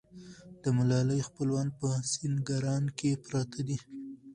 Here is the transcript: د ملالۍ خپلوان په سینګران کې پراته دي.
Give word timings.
د 0.63 0.65
ملالۍ 0.77 1.21
خپلوان 1.29 1.67
په 1.79 1.87
سینګران 2.11 2.83
کې 2.97 3.11
پراته 3.25 3.59
دي. 3.67 3.77